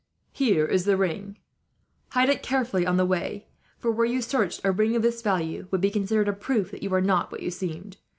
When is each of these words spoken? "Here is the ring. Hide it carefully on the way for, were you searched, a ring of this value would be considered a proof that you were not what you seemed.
"Here 0.31 0.65
is 0.65 0.85
the 0.85 0.97
ring. 0.97 1.37
Hide 2.13 2.27
it 2.29 2.41
carefully 2.41 2.87
on 2.87 2.97
the 2.97 3.05
way 3.05 3.45
for, 3.77 3.91
were 3.91 4.03
you 4.03 4.19
searched, 4.19 4.61
a 4.63 4.71
ring 4.71 4.95
of 4.95 5.03
this 5.03 5.21
value 5.21 5.67
would 5.69 5.79
be 5.79 5.91
considered 5.91 6.27
a 6.27 6.33
proof 6.33 6.71
that 6.71 6.81
you 6.81 6.89
were 6.89 7.01
not 7.01 7.31
what 7.31 7.43
you 7.43 7.51
seemed. 7.51 7.97